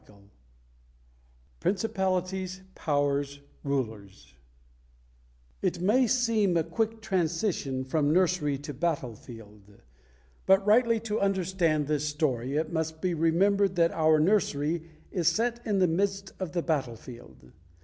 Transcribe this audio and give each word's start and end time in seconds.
CHAPTER 0.03 0.13
VI 0.19 0.29
Principalities, 1.59 2.61
Powers, 2.73 3.39
Rulers 3.63 4.33
IT 5.61 5.79
may 5.79 6.07
seem 6.07 6.57
a 6.57 6.63
quick 6.63 7.01
transition 7.01 7.83
from 7.85 8.11
nursery 8.11 8.57
to 8.57 8.73
battle 8.73 9.13
field; 9.13 9.61
but 10.47 10.65
rightly 10.65 10.99
to 11.01 11.21
understand 11.21 11.85
this 11.85 12.07
story, 12.09 12.55
it 12.55 12.73
must 12.73 12.99
be 12.99 13.13
remembered 13.13 13.75
that 13.75 13.91
our 13.91 14.19
nursery 14.19 14.89
is 15.11 15.27
set 15.27 15.59
in 15.67 15.77
the 15.77 15.87
midst 15.87 16.31
of 16.39 16.53
the 16.53 16.63
battle 16.63 16.95
field. 16.95 17.51